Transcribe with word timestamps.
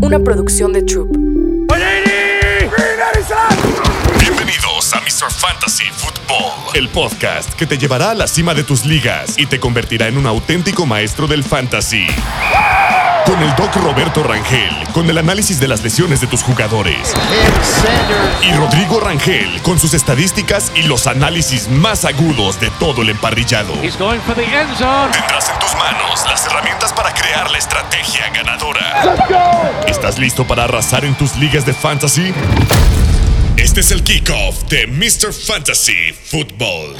una 0.00 0.18
producción 0.20 0.72
de 0.72 0.82
Troop. 0.82 1.08
Bienvenidos 4.20 4.94
a 4.94 5.00
Mr. 5.00 5.30
Fantasy 5.32 5.84
Football, 5.92 6.74
el 6.74 6.88
podcast 6.88 7.52
que 7.54 7.66
te 7.66 7.76
llevará 7.76 8.10
a 8.10 8.14
la 8.14 8.26
cima 8.26 8.54
de 8.54 8.62
tus 8.64 8.86
ligas 8.86 9.36
y 9.36 9.46
te 9.46 9.58
convertirá 9.58 10.06
en 10.08 10.16
un 10.16 10.26
auténtico 10.26 10.86
maestro 10.86 11.26
del 11.26 11.42
fantasy. 11.44 12.06
Con 13.26 13.42
el 13.42 13.54
doc 13.54 13.76
Roberto 13.76 14.22
Rangel, 14.24 14.74
con 14.92 15.08
el 15.08 15.16
análisis 15.18 15.60
de 15.60 15.68
las 15.68 15.82
lesiones 15.84 16.20
de 16.20 16.26
tus 16.26 16.42
jugadores. 16.42 17.14
Y 18.42 18.52
Rodrigo 18.54 18.98
Rangel, 18.98 19.60
con 19.62 19.78
sus 19.78 19.94
estadísticas 19.94 20.72
y 20.74 20.82
los 20.82 21.06
análisis 21.06 21.68
más 21.68 22.04
agudos 22.04 22.58
de 22.58 22.70
todo 22.70 23.02
el 23.02 23.10
emparrillado. 23.10 23.72
Tendrás 23.74 25.50
en 25.50 25.58
tus 25.60 25.74
manos 25.76 26.24
las 26.26 26.44
herramientas 26.46 26.92
para 26.92 27.14
crear 27.14 27.48
la 27.50 27.58
estrategia 27.58 28.30
ganadora. 28.30 29.16
¿Estás 30.10 30.22
listo 30.24 30.44
para 30.44 30.64
arrasar 30.64 31.04
en 31.04 31.14
tus 31.14 31.36
ligas 31.36 31.64
de 31.64 31.72
fantasy? 31.72 32.32
Este 33.56 33.78
es 33.78 33.92
el 33.92 34.02
kickoff 34.02 34.64
de 34.64 34.88
Mr. 34.88 35.32
Fantasy 35.32 36.12
Football. 36.12 36.96